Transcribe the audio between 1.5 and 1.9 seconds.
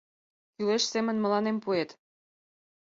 пуэт.